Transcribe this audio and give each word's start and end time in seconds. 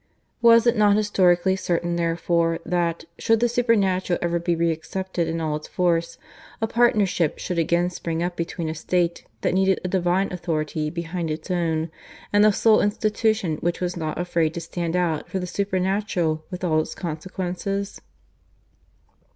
Was 0.41 0.65
it 0.65 0.75
not 0.75 0.95
historically 0.95 1.55
certain 1.55 1.95
therefore 1.95 2.57
that, 2.65 3.05
should 3.19 3.39
the 3.39 3.47
Supernatural 3.47 4.17
ever 4.19 4.39
be 4.39 4.55
reaccepted 4.55 5.27
in 5.27 5.39
all 5.39 5.55
its 5.57 5.67
force, 5.67 6.17
a 6.59 6.65
partnership 6.65 7.37
should 7.37 7.59
again 7.59 7.91
spring 7.91 8.23
up 8.23 8.35
between 8.35 8.67
a 8.67 8.73
State 8.73 9.25
that 9.41 9.53
needed 9.53 9.79
a 9.83 9.87
Divine 9.87 10.33
authority 10.33 10.89
behind 10.89 11.29
its 11.29 11.51
own, 11.51 11.91
and 12.33 12.43
the 12.43 12.51
sole 12.51 12.81
Institution 12.81 13.57
which 13.57 13.79
was 13.79 13.95
not 13.95 14.17
afraid 14.17 14.55
to 14.55 14.59
stand 14.59 14.95
out 14.95 15.29
for 15.29 15.37
the 15.37 15.45
Supernatural 15.45 16.45
with 16.49 16.63
all 16.63 16.79
its 16.81 16.95
consequences? 16.95 18.01